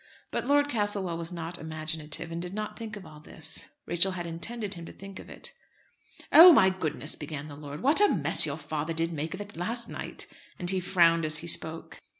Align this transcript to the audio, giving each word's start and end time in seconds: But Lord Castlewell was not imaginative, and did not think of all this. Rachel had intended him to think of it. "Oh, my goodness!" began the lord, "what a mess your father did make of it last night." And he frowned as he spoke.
But 0.31 0.47
Lord 0.47 0.67
Castlewell 0.67 1.15
was 1.15 1.31
not 1.31 1.59
imaginative, 1.59 2.31
and 2.31 2.41
did 2.41 2.55
not 2.55 2.75
think 2.75 2.95
of 2.95 3.05
all 3.05 3.19
this. 3.19 3.67
Rachel 3.85 4.13
had 4.13 4.25
intended 4.25 4.73
him 4.73 4.83
to 4.87 4.91
think 4.91 5.19
of 5.19 5.29
it. 5.29 5.53
"Oh, 6.31 6.51
my 6.51 6.71
goodness!" 6.71 7.13
began 7.15 7.47
the 7.47 7.55
lord, 7.55 7.83
"what 7.83 8.01
a 8.01 8.07
mess 8.09 8.43
your 8.47 8.57
father 8.57 8.93
did 8.93 9.11
make 9.13 9.35
of 9.35 9.41
it 9.41 9.55
last 9.55 9.89
night." 9.89 10.25
And 10.57 10.71
he 10.71 10.79
frowned 10.79 11.23
as 11.23 11.37
he 11.45 11.47
spoke. 11.47 11.99